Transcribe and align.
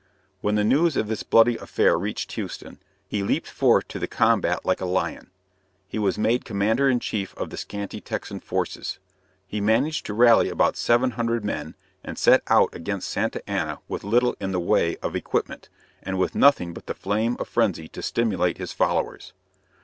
When 0.39 0.55
the 0.55 0.63
news 0.63 0.97
of 0.97 1.07
this 1.07 1.21
bloody 1.21 1.57
affair 1.57 1.95
reached 1.95 2.31
Houston 2.31 2.79
he 3.07 3.21
leaped 3.21 3.47
forth 3.51 3.87
to 3.89 3.99
the 3.99 4.07
combat 4.07 4.65
like 4.65 4.81
a 4.81 4.85
lion. 4.85 5.29
He 5.87 5.99
was 5.99 6.17
made 6.17 6.43
commander 6.43 6.89
in 6.89 6.99
chief 6.99 7.35
of 7.37 7.51
the 7.51 7.55
scanty 7.57 8.01
Texan 8.01 8.39
forces. 8.39 8.97
He 9.45 9.61
managed 9.61 10.07
to 10.07 10.15
rally 10.15 10.49
about 10.49 10.75
seven 10.75 11.11
hundred 11.11 11.45
men, 11.45 11.75
and 12.03 12.17
set 12.17 12.41
out 12.47 12.73
against 12.73 13.09
Santa 13.09 13.47
Anna 13.47 13.77
with 13.87 14.03
little 14.03 14.35
in 14.39 14.51
the 14.53 14.59
way 14.59 14.97
of 15.03 15.15
equipment, 15.15 15.69
and 16.01 16.17
with 16.17 16.33
nothing 16.33 16.73
but 16.73 16.87
the 16.87 16.95
flame 16.95 17.37
of 17.39 17.47
frenzy 17.47 17.87
to 17.89 18.01
stimulate 18.01 18.57
his 18.57 18.73
followers. 18.73 19.33